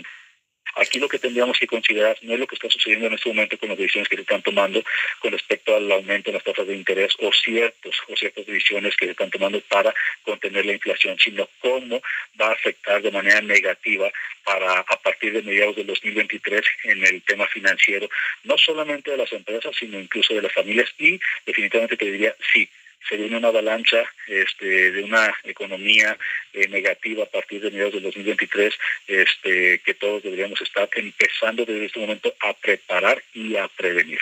Aquí 0.76 0.98
lo 0.98 1.08
que 1.08 1.18
tendríamos 1.18 1.58
que 1.58 1.66
considerar 1.66 2.16
no 2.22 2.34
es 2.34 2.40
lo 2.40 2.46
que 2.46 2.56
está 2.56 2.68
sucediendo 2.68 3.06
en 3.06 3.14
este 3.14 3.28
momento 3.28 3.58
con 3.58 3.68
las 3.68 3.78
decisiones 3.78 4.08
que 4.08 4.16
se 4.16 4.22
están 4.22 4.42
tomando 4.42 4.82
con 5.20 5.32
respecto 5.32 5.76
al 5.76 5.90
aumento 5.92 6.30
de 6.30 6.34
las 6.34 6.44
tasas 6.44 6.66
de 6.66 6.74
interés 6.74 7.14
o 7.20 7.32
ciertos 7.32 7.96
o 8.08 8.16
ciertas 8.16 8.46
decisiones 8.46 8.96
que 8.96 9.06
se 9.06 9.12
están 9.12 9.30
tomando 9.30 9.60
para 9.62 9.94
contener 10.22 10.66
la 10.66 10.72
inflación, 10.72 11.18
sino 11.18 11.48
cómo 11.60 12.02
va 12.40 12.48
a 12.48 12.52
afectar 12.52 13.02
de 13.02 13.10
manera 13.10 13.40
negativa 13.40 14.10
para 14.44 14.80
a 14.80 14.96
partir 15.00 15.32
de 15.32 15.42
mediados 15.42 15.76
del 15.76 15.86
2023 15.86 16.62
en 16.84 17.04
el 17.04 17.22
tema 17.22 17.46
financiero, 17.46 18.08
no 18.44 18.58
solamente 18.58 19.10
de 19.10 19.16
las 19.16 19.32
empresas, 19.32 19.74
sino 19.76 19.98
incluso 19.98 20.34
de 20.34 20.42
las 20.42 20.52
familias 20.52 20.90
y 20.98 21.18
definitivamente 21.46 21.96
te 21.96 22.10
diría 22.10 22.34
sí, 22.52 22.68
se 23.08 23.16
viene 23.16 23.36
una 23.36 23.48
avalancha 23.48 24.04
este, 24.26 24.92
de 24.92 25.02
una 25.02 25.34
economía 25.44 26.16
eh, 26.52 26.68
negativa 26.68 27.24
a 27.24 27.28
partir 27.28 27.60
de 27.60 27.70
mediados 27.70 27.94
del 27.94 28.02
2023, 28.02 28.74
este, 29.08 29.80
que 29.84 29.94
todos 29.94 30.22
deberíamos 30.22 30.60
estar 30.60 30.88
empezando 30.94 31.64
desde 31.64 31.86
este 31.86 32.00
momento 32.00 32.34
a 32.40 32.52
preparar 32.54 33.22
y 33.34 33.56
a 33.56 33.68
prevenir. 33.68 34.20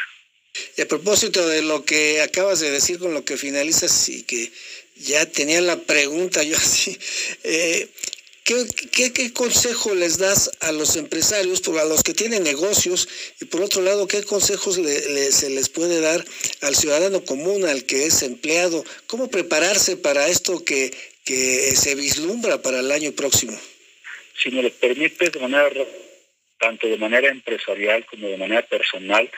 Y 0.76 0.82
a 0.82 0.88
propósito 0.88 1.48
de 1.48 1.62
lo 1.62 1.84
que 1.84 2.20
acabas 2.20 2.60
de 2.60 2.70
decir 2.70 2.98
con 2.98 3.14
lo 3.14 3.24
que 3.24 3.36
finalizas 3.36 4.08
y 4.08 4.24
que 4.24 4.50
ya 4.96 5.24
tenía 5.26 5.60
la 5.60 5.78
pregunta 5.78 6.42
yo 6.42 6.56
así, 6.56 6.98
eh, 7.44 7.88
¿Qué, 8.44 9.32
consejo 9.32 9.94
les 9.94 10.18
das 10.18 10.50
a 10.60 10.72
los 10.72 10.96
empresarios, 10.96 11.62
a 11.68 11.84
los 11.84 12.02
que 12.02 12.12
tienen 12.12 12.42
negocios? 12.42 13.08
Y 13.40 13.44
por 13.44 13.62
otro 13.62 13.82
lado, 13.82 14.08
¿qué 14.08 14.24
consejos 14.24 14.74
se 14.74 15.50
les 15.50 15.68
puede 15.68 16.00
dar 16.00 16.24
al 16.60 16.74
ciudadano 16.74 17.24
común, 17.24 17.64
al 17.64 17.84
que 17.84 18.06
es 18.06 18.22
empleado? 18.22 18.84
¿Cómo 19.06 19.28
prepararse 19.28 19.96
para 19.96 20.26
esto 20.26 20.64
que, 20.64 20.92
que 21.24 21.76
se 21.76 21.94
vislumbra 21.94 22.60
para 22.62 22.80
el 22.80 22.90
año 22.90 23.12
próximo? 23.12 23.58
Si 24.42 24.50
me 24.50 24.62
lo 24.62 24.70
permite, 24.72 25.30
de 25.30 25.38
manera, 25.38 25.70
tanto 26.62 26.86
de 26.86 26.96
manera 26.96 27.28
empresarial 27.28 28.06
como 28.06 28.28
de 28.28 28.36
manera 28.36 28.62
personal, 28.62 29.28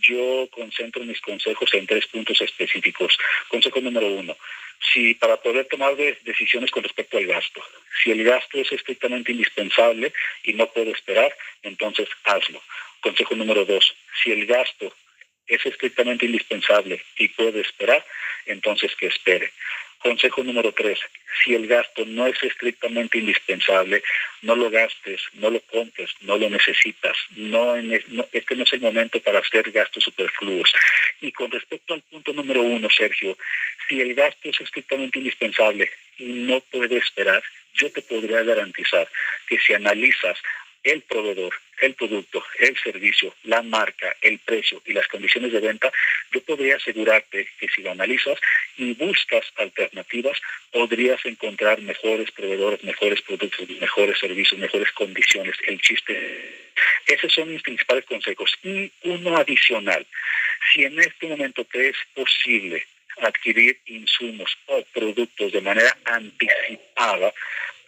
yo 0.00 0.48
concentro 0.52 1.02
mis 1.02 1.20
consejos 1.20 1.74
en 1.74 1.88
tres 1.88 2.06
puntos 2.06 2.40
específicos. 2.40 3.18
Consejo 3.48 3.80
número 3.80 4.06
uno, 4.06 4.36
si 4.92 5.14
para 5.14 5.38
poder 5.38 5.66
tomar 5.66 5.96
decisiones 5.96 6.70
con 6.70 6.84
respecto 6.84 7.18
al 7.18 7.26
gasto. 7.26 7.60
Si 8.00 8.12
el 8.12 8.22
gasto 8.22 8.58
es 8.58 8.70
estrictamente 8.70 9.32
indispensable 9.32 10.12
y 10.44 10.52
no 10.52 10.70
puede 10.70 10.92
esperar, 10.92 11.34
entonces 11.64 12.08
hazlo. 12.22 12.62
Consejo 13.00 13.34
número 13.34 13.64
dos, 13.64 13.96
si 14.22 14.30
el 14.30 14.46
gasto 14.46 14.94
es 15.48 15.66
estrictamente 15.66 16.26
indispensable 16.26 17.02
y 17.16 17.26
puede 17.30 17.60
esperar, 17.60 18.06
entonces 18.46 18.94
que 18.94 19.08
espere. 19.08 19.50
Consejo 19.98 20.44
número 20.44 20.72
tres, 20.72 21.00
si 21.42 21.54
el 21.54 21.66
gasto 21.66 22.04
no 22.06 22.26
es 22.26 22.40
estrictamente 22.42 23.18
indispensable, 23.18 24.02
no 24.42 24.54
lo 24.54 24.70
gastes, 24.70 25.20
no 25.34 25.50
lo 25.50 25.60
compres, 25.60 26.10
no 26.20 26.36
lo 26.36 26.48
necesitas. 26.48 27.16
No, 27.36 27.74
este 28.32 28.56
no 28.56 28.62
es 28.62 28.72
el 28.72 28.80
momento 28.80 29.20
para 29.20 29.40
hacer 29.40 29.70
gastos 29.72 30.04
superfluos. 30.04 30.72
Y 31.20 31.32
con 31.32 31.50
respecto 31.50 31.94
al 31.94 32.02
punto 32.02 32.32
número 32.32 32.62
uno, 32.62 32.88
Sergio, 32.90 33.36
si 33.88 34.00
el 34.00 34.14
gasto 34.14 34.48
es 34.48 34.60
estrictamente 34.60 35.18
indispensable 35.18 35.90
y 36.18 36.24
no 36.24 36.60
puede 36.60 36.98
esperar, 36.98 37.42
yo 37.74 37.90
te 37.90 38.02
podría 38.02 38.42
garantizar 38.42 39.08
que 39.48 39.58
si 39.58 39.72
analizas 39.72 40.38
el 40.82 41.02
proveedor, 41.02 41.54
el 41.80 41.94
producto, 41.94 42.44
el 42.58 42.76
servicio, 42.78 43.34
la 43.44 43.62
marca, 43.62 44.14
el 44.20 44.38
precio 44.38 44.82
y 44.84 44.92
las 44.92 45.06
condiciones 45.08 45.52
de 45.52 45.60
venta, 45.60 45.92
yo 46.32 46.40
podría 46.42 46.76
asegurarte 46.76 47.48
que 47.58 47.68
si 47.68 47.82
lo 47.82 47.92
analizas 47.92 48.38
y 48.76 48.94
buscas 48.94 49.44
alternativas, 49.56 50.38
podrías 50.72 51.24
encontrar 51.24 51.80
mejores 51.80 52.30
proveedores, 52.32 52.82
mejores 52.84 53.22
productos, 53.22 53.68
mejores 53.70 54.18
servicios, 54.18 54.58
mejores 54.58 54.90
condiciones. 54.92 55.56
El 55.66 55.80
chiste, 55.80 56.70
esos 57.06 57.32
son 57.32 57.52
mis 57.52 57.62
principales 57.62 58.04
consejos. 58.06 58.52
Y 58.62 58.90
uno 59.04 59.36
adicional, 59.36 60.06
si 60.72 60.84
en 60.84 60.98
este 60.98 61.26
momento 61.28 61.64
te 61.64 61.88
es 61.88 61.96
posible 62.14 62.86
adquirir 63.20 63.80
insumos 63.86 64.56
o 64.66 64.82
productos 64.92 65.52
de 65.52 65.60
manera 65.60 65.96
anticipada, 66.04 67.32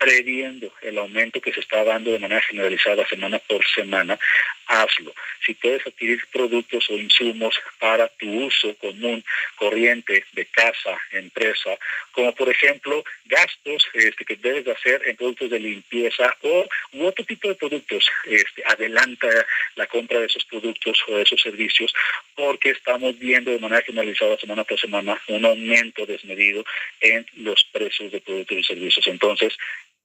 previendo 0.01 0.73
el 0.81 0.97
aumento 0.97 1.43
que 1.43 1.53
se 1.53 1.61
está 1.61 1.85
dando 1.85 2.11
de 2.11 2.19
manera 2.19 2.41
generalizada 2.41 3.07
semana 3.07 3.39
por 3.39 3.63
semana, 3.67 4.19
hazlo. 4.67 5.15
Si 5.45 5.53
puedes 5.53 5.87
adquirir 5.87 6.27
productos 6.33 6.89
o 6.89 6.95
insumos 6.95 7.61
para 7.79 8.09
tu 8.09 8.27
uso 8.47 8.75
común, 8.77 9.23
corriente, 9.57 10.25
de 10.33 10.47
casa, 10.47 10.99
empresa, 11.13 11.77
como 12.13 12.35
por 12.35 12.49
ejemplo 12.49 13.05
gastos 13.27 13.87
este, 13.93 14.25
que 14.25 14.37
debes 14.37 14.65
de 14.65 14.73
hacer 14.73 15.03
en 15.07 15.17
productos 15.17 15.51
de 15.51 15.61
limpieza 15.61 16.35
o 16.41 16.67
u 16.93 17.05
otro 17.05 17.23
tipo 17.27 17.49
de 17.49 17.57
productos, 17.57 18.11
este, 18.25 18.63
adelanta 18.65 19.29
la 19.75 19.87
compra 19.87 20.21
de 20.21 20.27
esos 20.27 20.47
productos 20.47 21.05
o 21.09 21.17
de 21.17 21.25
esos 21.25 21.43
servicios 21.43 21.93
porque 22.35 22.71
estamos 22.71 23.19
viendo 23.19 23.51
de 23.51 23.59
manera 23.59 23.83
generalizada 23.83 24.39
semana 24.39 24.65
por 24.65 24.81
semana 24.81 25.21
un 25.29 25.45
aumento 25.45 26.07
desmedido 26.07 26.65
en 27.03 27.27
los 27.37 27.65
precios 27.65 28.11
de 28.11 28.21
productos 28.23 28.57
y 28.57 28.65
servicios. 28.65 29.07
Entonces, 29.07 29.55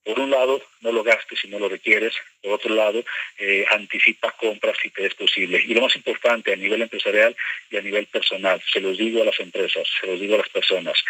por 0.05 0.19
un 0.19 0.29
lado, 0.29 0.61
no 0.81 0.91
lo 0.91 1.03
gastes 1.03 1.39
si 1.39 1.47
no 1.47 1.59
lo 1.59 1.67
requieres. 1.67 2.13
Por 2.41 2.53
otro 2.53 2.75
lado, 2.75 3.03
eh, 3.39 3.65
anticipa 3.71 4.31
compras 4.33 4.77
si 4.81 4.91
te 4.91 5.05
es 5.05 5.15
posible. 5.15 5.61
Y 5.65 5.73
lo 5.73 5.81
más 5.81 5.95
importante 5.95 6.53
a 6.53 6.55
nivel 6.55 6.83
empresarial 6.83 7.35
y 7.71 7.77
a 7.77 7.81
nivel 7.81 8.05
personal, 8.05 8.61
se 8.71 8.79
los 8.79 8.97
digo 8.97 9.21
a 9.21 9.25
las 9.25 9.39
empresas, 9.39 9.87
se 9.99 10.07
los 10.07 10.19
digo 10.19 10.35
a 10.35 10.39
las 10.39 10.49
personas, 10.49 11.03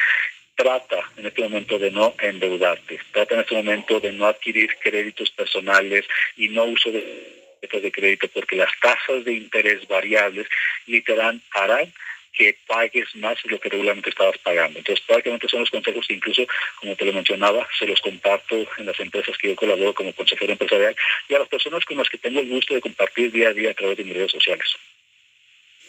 trata 0.55 1.11
en 1.17 1.25
este 1.25 1.41
momento 1.41 1.77
de 1.77 1.91
no 1.91 2.15
endeudarte, 2.19 2.99
trata 3.11 3.35
en 3.35 3.41
este 3.41 3.55
momento 3.55 3.99
de 3.99 4.13
no 4.13 4.25
adquirir 4.25 4.77
créditos 4.77 5.29
personales 5.31 6.05
y 6.37 6.47
no 6.47 6.63
uso 6.63 6.91
de 6.91 7.35
de 7.67 7.91
crédito 7.91 8.27
porque 8.27 8.55
las 8.55 8.69
tasas 8.79 9.25
de 9.25 9.33
interés 9.33 9.87
variables 9.87 10.47
literal 10.85 11.41
harán 11.51 11.91
que 12.35 12.57
pagues 12.67 13.15
más 13.15 13.41
de 13.43 13.49
lo 13.49 13.59
que 13.59 13.69
regularmente 13.69 14.09
estabas 14.09 14.37
pagando. 14.39 14.79
Entonces, 14.79 15.03
prácticamente 15.05 15.47
son 15.47 15.61
los 15.61 15.69
consejos 15.69 16.05
que 16.07 16.13
incluso, 16.13 16.45
como 16.79 16.95
te 16.95 17.05
lo 17.05 17.13
mencionaba, 17.13 17.67
se 17.77 17.87
los 17.87 17.99
comparto 18.01 18.55
en 18.77 18.85
las 18.85 18.99
empresas 18.99 19.37
que 19.37 19.49
yo 19.49 19.55
colaboro 19.55 19.93
como 19.93 20.13
consejero 20.13 20.51
empresarial 20.51 20.95
y 21.29 21.35
a 21.35 21.39
las 21.39 21.47
personas 21.47 21.85
con 21.85 21.97
las 21.97 22.09
que 22.09 22.17
tengo 22.17 22.39
el 22.39 22.49
gusto 22.49 22.73
de 22.73 22.81
compartir 22.81 23.31
día 23.31 23.49
a 23.49 23.53
día 23.53 23.71
a 23.71 23.73
través 23.73 23.97
de 23.97 24.03
mis 24.03 24.13
redes 24.13 24.31
sociales. 24.31 24.67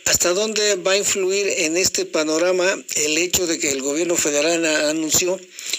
¿Hasta 0.06 0.32
dónde 0.34 0.76
va 0.76 0.92
a 0.92 0.96
influir 0.96 1.48
en 1.48 1.76
este 1.76 2.06
panorama 2.06 2.64
el 2.94 3.18
hecho 3.18 3.44
de 3.48 3.58
que 3.58 3.72
el 3.72 3.82
gobierno 3.82 4.14
federal 4.14 4.64
anunció 4.64 5.36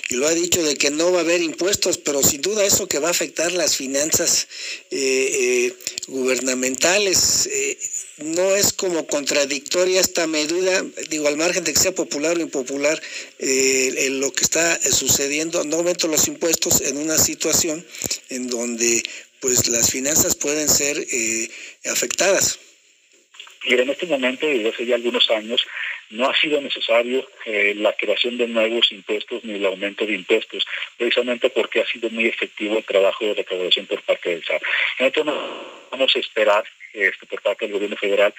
y 0.09 0.15
lo 0.15 0.27
ha 0.27 0.33
dicho 0.33 0.61
de 0.63 0.75
que 0.75 0.91
no 0.91 1.13
va 1.13 1.19
a 1.19 1.21
haber 1.21 1.41
impuestos, 1.41 1.97
pero 1.97 2.21
sin 2.21 2.41
duda 2.41 2.65
eso 2.65 2.89
que 2.89 2.99
va 2.99 3.07
a 3.07 3.11
afectar 3.11 3.53
las 3.53 3.77
finanzas 3.77 4.49
eh, 4.91 5.69
eh, 5.71 5.73
gubernamentales? 6.07 7.47
Eh, 7.47 7.77
no 8.17 8.55
es 8.55 8.73
como 8.73 9.05
contradictoria 9.05 10.01
esta 10.01 10.27
medida, 10.27 10.83
digo, 11.09 11.27
al 11.27 11.37
margen 11.37 11.63
de 11.63 11.73
que 11.73 11.79
sea 11.79 11.93
popular 11.93 12.37
o 12.37 12.41
impopular, 12.41 13.01
eh, 13.39 14.07
lo 14.11 14.31
que 14.31 14.43
está 14.43 14.79
sucediendo, 14.81 15.63
no 15.63 15.77
aumento 15.77 16.07
los 16.07 16.27
impuestos 16.27 16.81
en 16.81 16.97
una 16.97 17.17
situación 17.17 17.85
en 18.29 18.47
donde 18.47 19.03
pues 19.39 19.67
las 19.67 19.91
finanzas 19.91 20.35
pueden 20.35 20.67
ser 20.67 20.97
eh, 20.97 21.49
afectadas. 21.85 22.59
Y 23.65 23.73
en 23.73 23.89
este 23.89 24.05
momento, 24.07 24.47
desde 24.47 24.69
hace 24.69 24.85
ya 24.85 24.95
algunos 24.95 25.29
años, 25.29 25.65
no 26.09 26.29
ha 26.29 26.35
sido 26.35 26.61
necesario 26.61 27.27
eh, 27.45 27.73
la 27.75 27.93
creación 27.93 28.37
de 28.37 28.47
nuevos 28.47 28.91
impuestos 28.91 29.43
ni 29.43 29.55
el 29.55 29.65
aumento 29.65 30.05
de 30.05 30.13
impuestos, 30.13 30.65
precisamente 30.97 31.49
porque 31.49 31.81
ha 31.81 31.87
sido 31.87 32.09
muy 32.09 32.25
efectivo 32.25 32.77
el 32.77 32.83
trabajo 32.83 33.25
de 33.25 33.33
recaudación 33.33 33.85
por 33.85 34.01
parte 34.03 34.29
del 34.29 34.43
SAT. 34.43 34.61
Entonces 34.99 35.33
vamos 35.91 36.15
a 36.15 36.19
esperar 36.19 36.63
este, 36.93 37.25
por 37.25 37.41
parte 37.41 37.65
del 37.65 37.73
gobierno 37.73 37.97
federal 37.97 38.33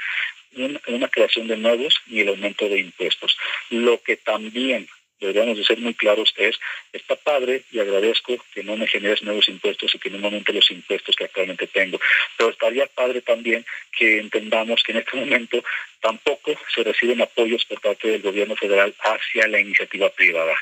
una 0.89 1.09
creación 1.09 1.47
de 1.47 1.57
nuevos 1.57 1.95
ni 2.07 2.21
el 2.21 2.29
aumento 2.29 2.69
de 2.69 2.79
impuestos. 2.79 3.37
Lo 3.71 4.03
que 4.03 4.17
también 4.17 4.89
deberíamos 5.21 5.59
de 5.59 5.65
ser 5.65 5.79
muy 5.79 5.95
claros 5.95 6.33
es, 6.37 6.59
está 6.93 7.17
padre 7.17 7.63
y 7.73 7.81
agradezco 7.81 8.37
que 8.55 8.63
no 8.63 8.77
me 8.77 8.87
generes 8.87 9.23
nuevos 9.23 9.49
impuestos 9.49 9.95
y 9.95 9.99
que 9.99 10.11
no 10.11 10.19
me 10.19 10.27
aumente 10.27 10.53
los 10.53 10.71
impuestos 10.71 11.17
que 11.17 11.25
actualmente 11.25 11.67
tengo, 11.67 12.01
pero 12.37 12.51
estaría 12.51 12.87
padre 12.87 13.21
también 13.21 13.65
que 13.97 14.19
entendamos 14.19 14.83
que 14.83 14.93
en 14.93 14.99
este 14.99 15.17
momento 15.17 15.63
tampoco 16.01 16.55
se 16.75 16.83
reciben 16.83 17.21
apoyos 17.21 17.65
por 17.65 17.81
parte 17.81 18.09
del 18.09 18.23
gobierno 18.23 18.57
federal 18.57 18.95
hacia 19.01 19.49
la 19.49 19.61
iniciativa 19.61 20.09
privada. 20.11 20.55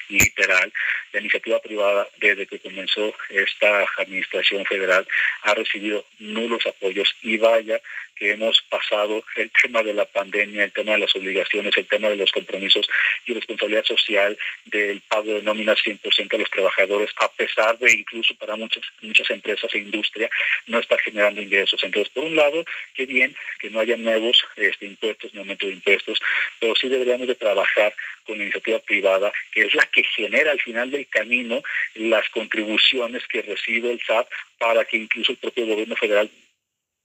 La 1.12 1.20
iniciativa 1.20 1.60
privada 1.60 2.08
desde 2.18 2.46
que 2.46 2.58
comenzó 2.58 3.14
esta 3.30 3.86
administración 3.98 4.64
federal 4.64 5.06
ha 5.42 5.54
recibido 5.54 6.04
nulos 6.18 6.66
apoyos 6.66 7.14
y 7.22 7.36
vaya 7.36 7.80
que 8.16 8.32
hemos 8.32 8.62
pasado 8.62 9.22
el 9.36 9.50
tema 9.50 9.82
de 9.82 9.92
la 9.92 10.06
pandemia, 10.06 10.64
el 10.64 10.72
tema 10.72 10.92
de 10.92 10.98
las 10.98 11.14
obligaciones, 11.14 11.76
el 11.76 11.86
tema 11.86 12.08
de 12.08 12.16
los 12.16 12.32
compromisos 12.32 12.88
y 13.26 13.34
responsabilidad 13.34 13.84
social 13.84 14.36
del 14.64 15.00
pago 15.02 15.34
de 15.34 15.42
nóminas 15.42 15.78
100% 15.84 16.34
a 16.34 16.38
los 16.38 16.50
trabajadores, 16.50 17.10
a 17.16 17.30
pesar 17.32 17.78
de 17.78 17.92
incluso 17.92 18.34
para 18.36 18.56
muchas, 18.56 18.82
muchas 19.02 19.28
empresas 19.30 19.72
e 19.74 19.78
industria 19.78 20.30
no 20.66 20.78
está 20.78 20.96
generando 20.98 21.42
ingresos. 21.42 21.82
Entonces, 21.84 22.12
por 22.12 22.24
un 22.24 22.36
lado, 22.36 22.64
qué 22.94 23.04
bien 23.04 23.36
que 23.58 23.70
no 23.70 23.80
haya 23.80 23.96
nuevos 23.96 24.44
este, 24.56 24.86
impuestos 24.86 25.34
ni 25.34 25.40
aumento 25.40 25.66
de 25.66 25.74
impuestos, 25.74 26.18
pero 26.58 26.74
sí 26.74 26.88
deberíamos 26.88 27.28
de 27.28 27.34
trabajar 27.34 27.94
con 28.24 28.38
la 28.38 28.44
iniciativa 28.44 28.78
privada, 28.80 29.32
que 29.52 29.62
es 29.62 29.74
la 29.74 29.86
que 29.86 30.02
genera 30.02 30.35
al 30.44 30.60
final 30.60 30.90
del 30.90 31.06
camino 31.08 31.62
las 31.94 32.28
contribuciones 32.30 33.22
que 33.26 33.42
recibe 33.42 33.92
el 33.92 34.00
SAT 34.00 34.28
para 34.58 34.84
que 34.84 34.96
incluso 34.96 35.32
el 35.32 35.38
propio 35.38 35.66
gobierno 35.66 35.96
federal 35.96 36.30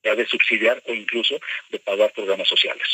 de 0.03 0.25
subsidiar 0.25 0.81
o 0.87 0.93
incluso 0.93 1.39
de 1.69 1.79
pagar 1.79 2.11
programas 2.13 2.47
sociales. 2.47 2.87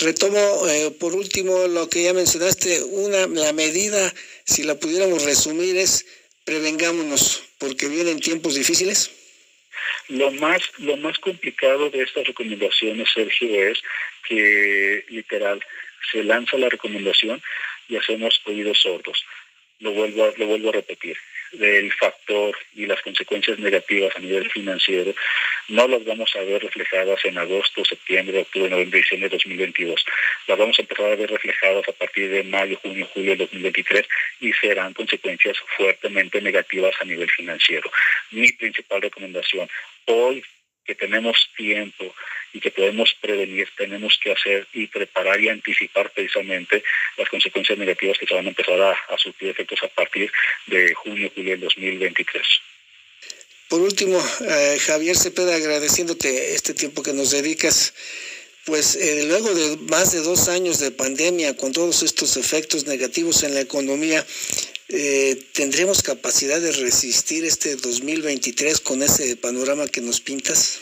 Retomo 0.00 0.66
eh, 0.68 0.90
por 0.98 1.14
último 1.14 1.68
lo 1.68 1.88
que 1.88 2.02
ya 2.02 2.12
mencionaste, 2.12 2.82
una 2.82 3.26
la 3.28 3.52
medida, 3.52 4.12
si 4.44 4.64
la 4.64 4.74
pudiéramos 4.74 5.24
resumir, 5.24 5.76
es 5.76 6.04
prevengámonos, 6.44 7.44
porque 7.58 7.88
vienen 7.88 8.20
tiempos 8.20 8.54
difíciles. 8.56 9.10
Lo 10.08 10.30
más, 10.32 10.62
lo 10.78 10.96
más 10.96 11.18
complicado 11.18 11.90
de 11.90 12.02
estas 12.02 12.26
recomendaciones, 12.26 13.08
Sergio, 13.14 13.70
es 13.70 13.80
que 14.28 15.04
literal 15.08 15.64
se 16.12 16.24
lanza 16.24 16.58
la 16.58 16.68
recomendación 16.68 17.40
y 17.88 17.96
hacemos 17.96 18.40
oídos 18.46 18.78
sordos. 18.80 19.24
Lo 19.80 19.92
vuelvo, 19.92 20.32
lo 20.36 20.46
vuelvo 20.46 20.68
a 20.70 20.72
repetir 20.72 21.16
del 21.52 21.92
factor 21.92 22.56
y 22.74 22.86
las 22.86 23.00
consecuencias 23.02 23.58
negativas 23.58 24.14
a 24.16 24.20
nivel 24.20 24.50
financiero 24.50 25.14
no 25.68 25.88
las 25.88 26.04
vamos 26.04 26.34
a 26.36 26.40
ver 26.40 26.62
reflejadas 26.62 27.24
en 27.24 27.38
agosto, 27.38 27.84
septiembre, 27.84 28.40
octubre, 28.40 28.68
noviembre, 28.68 28.98
diciembre 28.98 29.30
de 29.30 29.36
2022. 29.36 30.04
Las 30.46 30.58
vamos 30.58 30.78
a 30.78 30.82
empezar 30.82 31.06
a 31.06 31.16
ver 31.16 31.30
reflejadas 31.30 31.88
a 31.88 31.92
partir 31.92 32.30
de 32.30 32.44
mayo, 32.44 32.78
junio, 32.82 33.08
julio 33.14 33.30
de 33.30 33.38
2023 33.38 34.06
y 34.40 34.52
serán 34.52 34.92
consecuencias 34.92 35.56
fuertemente 35.76 36.42
negativas 36.42 36.94
a 37.00 37.04
nivel 37.04 37.30
financiero. 37.30 37.90
Mi 38.30 38.52
principal 38.52 39.00
recomendación, 39.00 39.68
hoy 40.04 40.44
que 40.84 40.94
tenemos 40.94 41.50
tiempo 41.56 42.14
y 42.52 42.60
que 42.60 42.70
podemos 42.70 43.14
prevenir, 43.20 43.68
tenemos 43.76 44.18
que 44.22 44.32
hacer 44.32 44.66
y 44.72 44.86
preparar 44.86 45.40
y 45.40 45.48
anticipar 45.48 46.10
precisamente 46.10 46.84
las 47.16 47.28
consecuencias 47.28 47.78
negativas 47.78 48.18
que 48.18 48.26
se 48.26 48.34
van 48.34 48.46
a 48.46 48.50
empezar 48.50 48.80
a, 48.80 48.92
a 48.92 49.18
surtir 49.18 49.48
efectos 49.48 49.82
a 49.82 49.88
partir 49.88 50.30
de 50.66 50.94
junio, 50.94 51.30
julio 51.34 51.52
del 51.52 51.60
2023. 51.60 52.46
Por 53.68 53.80
último, 53.80 54.22
eh, 54.48 54.78
Javier 54.78 55.16
Cepeda, 55.16 55.56
agradeciéndote 55.56 56.54
este 56.54 56.74
tiempo 56.74 57.02
que 57.02 57.12
nos 57.12 57.30
dedicas, 57.32 57.94
pues 58.64 58.96
eh, 58.96 59.24
luego 59.26 59.54
de 59.54 59.76
más 59.90 60.12
de 60.12 60.20
dos 60.20 60.48
años 60.48 60.78
de 60.80 60.90
pandemia, 60.90 61.56
con 61.56 61.72
todos 61.72 62.02
estos 62.02 62.36
efectos 62.36 62.86
negativos 62.86 63.42
en 63.42 63.54
la 63.54 63.60
economía, 63.60 64.24
eh, 64.88 65.36
¿tendremos 65.52 66.02
capacidad 66.02 66.60
de 66.60 66.72
resistir 66.72 67.44
este 67.44 67.76
2023 67.76 68.80
con 68.80 69.02
ese 69.02 69.36
panorama 69.36 69.86
que 69.88 70.00
nos 70.00 70.20
pintas? 70.20 70.80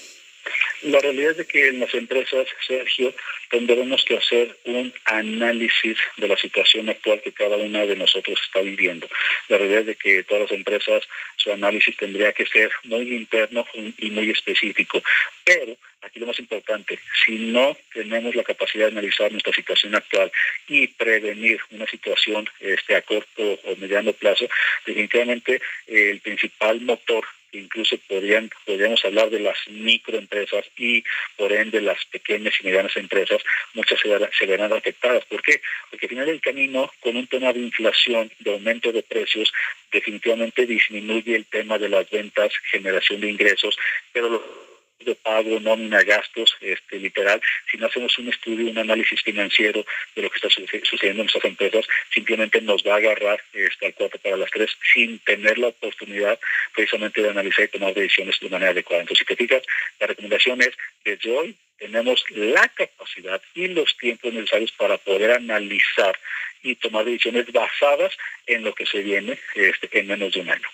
La 0.83 0.99
realidad 0.99 1.33
es 1.33 1.37
de 1.37 1.45
que 1.47 1.68
en 1.68 1.79
las 1.79 1.95
empresas, 1.95 2.49
Sergio, 2.66 3.14
tendremos 3.51 4.05
que 4.05 4.16
hacer 4.16 4.57
un 4.64 4.92
análisis 5.05 5.97
de 6.16 6.27
la 6.27 6.37
situación 6.37 6.88
actual 6.88 7.21
que 7.23 7.33
cada 7.33 7.57
una 7.57 7.87
de 7.87 7.95
nosotros 7.95 8.40
está 8.45 8.61
viviendo. 8.61 9.07
La 9.49 9.59
realidad 9.59 9.81
es 9.81 9.87
de 9.87 9.97
que 9.97 10.25
todas 10.25 10.51
las 10.51 10.53
empresas, 10.53 11.05
su 11.37 11.53
análisis 11.53 11.97
tendría 11.97 12.33
que 12.33 12.47
ser 12.47 12.73
muy 12.85 13.14
interno 13.14 13.64
y 13.99 14.11
muy 14.11 14.31
específico. 14.31 15.03
Pero 15.45 15.77
aquí 16.03 16.21
lo 16.21 16.27
más 16.27 16.38
importante, 16.38 16.99
si 17.25 17.38
no 17.38 17.77
tenemos 17.93 18.35
la 18.35 18.45
capacidad 18.45 18.87
de 18.87 18.93
analizar 18.93 19.31
nuestra 19.31 19.53
situación 19.53 19.95
actual 19.95 20.31
y 20.69 20.88
prevenir 20.88 21.61
una 21.71 21.87
situación 21.87 22.49
este, 22.61 22.95
a 22.95 23.03
corto 23.03 23.59
o 23.65 23.77
mediano 23.77 24.12
plazo, 24.12 24.49
definitivamente 24.87 25.61
el 25.87 26.21
principal 26.21 26.81
motor 26.81 27.25
incluso 27.53 27.99
podrían, 28.09 28.51
podríamos 28.65 29.05
hablar 29.05 29.31
de 29.31 29.41
las 29.41 29.57
microempresas 29.69 30.65
y 30.77 31.05
por 31.37 31.53
ende 31.53 31.81
las 31.81 32.05
pequeñas 32.07 32.55
y 32.61 32.65
medianas 32.65 32.97
empresas, 32.97 33.43
muchas 33.75 34.01
se, 34.01 34.09
se 34.38 34.47
verán 34.47 34.73
afectadas. 34.73 35.25
¿Por 35.27 35.43
qué? 35.43 35.61
Porque 35.91 36.07
al 36.07 36.11
final 36.11 36.27
del 36.27 36.41
camino, 36.41 36.91
con 37.01 37.17
un 37.17 37.27
tema 37.27 37.53
de 37.53 37.61
inflación, 37.61 38.31
de 38.38 38.53
aumento 38.53 38.91
de 38.91 39.03
precios, 39.03 39.53
definitivamente 39.93 40.67
disminuye 40.67 41.37
el 41.37 41.47
tema 41.47 41.79
de 41.79 41.91
las 41.91 42.09
ventas, 42.11 42.53
generación 42.71 43.21
de 43.21 43.31
ingresos, 43.31 43.79
pero 44.12 44.31
lo 44.31 44.71
de 45.05 45.15
pago, 45.15 45.61
nómina, 45.61 46.03
gastos, 46.03 46.57
este, 46.61 46.99
literal, 46.99 47.41
si 47.71 47.77
no 47.77 47.87
hacemos 47.87 48.19
un 48.19 48.29
estudio, 48.29 48.71
un 48.71 48.79
análisis 48.79 49.23
financiero 49.23 49.85
de 50.15 50.23
lo 50.23 50.31
que 50.31 50.37
está 50.37 50.49
sucediendo 50.51 51.23
en 51.23 51.27
nuestras 51.27 51.45
empresas, 51.45 51.87
simplemente 52.12 52.61
nos 52.61 52.83
va 52.83 52.95
a 52.95 52.97
agarrar 52.99 53.43
este, 53.53 53.87
al 53.87 53.95
cuarto 53.95 54.19
para 54.19 54.37
las 54.37 54.51
tres 54.51 54.71
sin 54.93 55.19
tener 55.21 55.59
la 55.59 55.69
oportunidad 55.69 56.38
precisamente 56.75 57.23
de 57.23 57.31
analizar 57.31 57.65
y 57.65 57.69
tomar 57.69 57.95
decisiones 57.95 58.38
de 58.41 58.49
manera 58.49 58.71
adecuada. 58.73 59.03
Entonces, 59.03 59.27
si 59.27 59.35
te 59.35 59.37
fijas, 59.37 59.62
la 60.01 60.07
recomendación 60.07 60.61
es, 60.62 60.73
desde 61.05 61.31
hoy 61.31 61.57
tenemos 61.79 62.25
la 62.31 62.69
capacidad 62.69 63.43
y 63.55 63.69
los 63.69 63.97
tiempos 63.97 64.33
necesarios 64.33 64.73
para 64.73 64.99
poder 64.99 65.33
analizar 65.33 66.19
y 66.62 66.77
tomar 66.77 67.05
decisiones 67.05 67.51
basadas 67.53 68.17
en 68.47 68.62
lo 68.62 68.75
que 68.75 68.87
se 68.87 69.01
viene 69.01 69.38
este, 69.55 69.99
en 69.99 70.07
menos 70.07 70.33
de 70.33 70.41
un 70.41 70.51
año. 70.51 70.69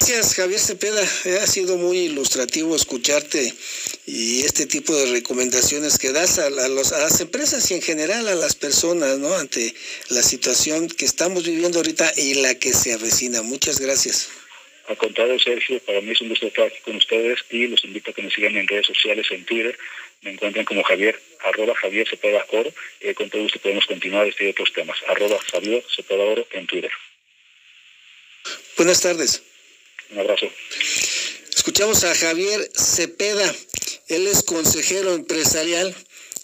Gracias, 0.00 0.36
Javier 0.36 0.60
Cepeda. 0.60 1.02
Ha 1.42 1.46
sido 1.46 1.76
muy 1.76 1.98
ilustrativo 1.98 2.76
escucharte 2.76 3.52
y 4.06 4.42
este 4.42 4.66
tipo 4.66 4.94
de 4.94 5.10
recomendaciones 5.10 5.98
que 5.98 6.12
das 6.12 6.38
a, 6.38 6.50
las 6.50 7.20
empresas 7.20 7.68
y 7.70 7.74
en 7.74 7.82
general 7.82 8.28
a 8.28 8.36
las 8.36 8.54
personas, 8.54 9.18
¿no? 9.18 9.34
Ante 9.34 9.74
la 10.08 10.22
situación 10.22 10.88
que 10.88 11.04
estamos 11.04 11.44
viviendo 11.44 11.80
ahorita 11.80 12.12
y 12.16 12.34
la 12.34 12.54
que 12.54 12.72
se 12.72 12.94
avecina. 12.94 13.42
Muchas 13.42 13.80
gracias. 13.80 14.30
Al 14.86 14.96
contrario, 14.96 15.38
Sergio, 15.40 15.80
para 15.80 16.00
mí 16.00 16.12
es 16.12 16.20
un 16.20 16.28
gusto 16.28 16.46
estar 16.46 16.68
aquí 16.68 16.78
con 16.84 16.96
ustedes 16.96 17.40
y 17.50 17.66
los 17.66 17.84
invito 17.84 18.12
a 18.12 18.14
que 18.14 18.22
me 18.22 18.30
sigan 18.30 18.56
en 18.56 18.68
redes 18.68 18.86
sociales, 18.86 19.26
en 19.30 19.44
Twitter. 19.44 19.76
Me 20.22 20.30
encuentran 20.30 20.64
como 20.64 20.84
Javier, 20.84 21.20
arroba 21.44 21.74
Javier 21.74 22.08
Cepeda 22.08 22.46
Oro. 22.52 22.72
Y 23.00 23.12
con 23.14 23.28
todo 23.28 23.42
gusto 23.42 23.58
podemos 23.58 23.84
continuar 23.84 24.28
este 24.28 24.46
y 24.46 24.50
otros 24.50 24.72
temas. 24.72 24.96
Arroba 25.08 25.38
Javier 25.52 25.84
Cepeda 25.94 26.22
Oro 26.22 26.46
en 26.52 26.66
Twitter. 26.68 26.92
Buenas 28.76 29.02
tardes. 29.02 29.42
Un 30.10 30.20
abrazo. 30.20 30.46
Escuchamos 31.54 32.04
a 32.04 32.14
Javier 32.14 32.70
Cepeda, 32.74 33.54
él 34.08 34.26
es 34.26 34.42
consejero 34.42 35.12
empresarial, 35.12 35.94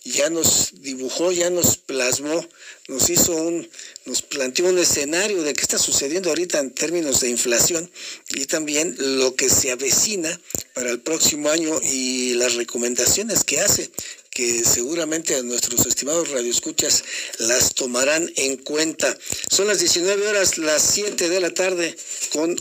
ya 0.05 0.29
nos 0.29 0.83
dibujó, 0.83 1.33
ya 1.33 1.49
nos 1.49 1.79
plasmó, 1.79 2.47
nos 2.89 3.09
hizo 3.09 3.33
un, 3.33 3.69
nos 4.05 4.21
planteó 4.21 4.67
un 4.67 4.79
escenario 4.79 5.43
de 5.43 5.55
qué 5.55 5.63
está 5.63 5.79
sucediendo 5.79 6.29
ahorita 6.29 6.59
en 6.59 6.73
términos 6.73 7.21
de 7.21 7.31
inflación 7.31 7.91
y 8.35 8.45
también 8.45 8.95
lo 8.99 9.35
que 9.35 9.49
se 9.49 9.71
avecina 9.71 10.39
para 10.75 10.91
el 10.91 11.01
próximo 11.01 11.49
año 11.49 11.81
y 11.83 12.35
las 12.35 12.57
recomendaciones 12.57 13.45
que 13.45 13.61
hace 13.61 13.91
que 14.29 14.65
seguramente 14.65 15.41
nuestros 15.45 15.87
estimados 15.87 16.31
radioescuchas 16.31 17.05
las 17.39 17.73
tomarán 17.73 18.31
en 18.37 18.57
cuenta. 18.57 19.17
Son 19.49 19.69
las 19.69 19.79
19 19.79 20.27
horas, 20.27 20.59
las 20.59 20.83
7 20.83 21.29
de 21.29 21.41
la 21.41 21.55
tarde, 21.55 21.97
con 22.33 22.61